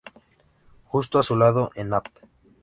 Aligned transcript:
Justo 0.85 1.19
a 1.19 1.23
su 1.23 1.35
lado, 1.37 1.69
en 1.75 1.93
Av. 1.93 2.01